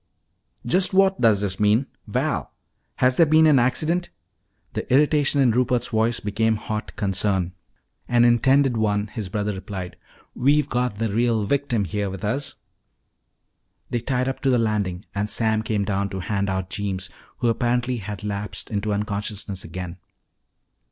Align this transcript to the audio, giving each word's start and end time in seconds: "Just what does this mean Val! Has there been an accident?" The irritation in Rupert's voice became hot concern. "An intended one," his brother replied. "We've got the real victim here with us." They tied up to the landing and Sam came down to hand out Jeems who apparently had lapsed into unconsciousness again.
"Just 0.65 0.95
what 0.95 1.21
does 1.21 1.41
this 1.41 1.59
mean 1.59 1.85
Val! 2.07 2.51
Has 2.95 3.17
there 3.17 3.25
been 3.27 3.45
an 3.45 3.59
accident?" 3.59 4.09
The 4.73 4.91
irritation 4.91 5.39
in 5.41 5.51
Rupert's 5.51 5.89
voice 5.89 6.19
became 6.19 6.55
hot 6.55 6.95
concern. 6.95 7.51
"An 8.07 8.25
intended 8.25 8.77
one," 8.77 9.09
his 9.13 9.29
brother 9.29 9.53
replied. 9.53 9.97
"We've 10.33 10.67
got 10.67 10.97
the 10.97 11.13
real 11.13 11.45
victim 11.45 11.85
here 11.85 12.09
with 12.09 12.23
us." 12.23 12.55
They 13.91 13.99
tied 13.99 14.27
up 14.27 14.39
to 14.39 14.49
the 14.49 14.57
landing 14.57 15.05
and 15.13 15.29
Sam 15.29 15.61
came 15.61 15.85
down 15.85 16.09
to 16.09 16.21
hand 16.21 16.49
out 16.49 16.71
Jeems 16.71 17.11
who 17.37 17.47
apparently 17.49 17.97
had 17.97 18.23
lapsed 18.23 18.71
into 18.71 18.93
unconsciousness 18.93 19.63
again. 19.63 19.99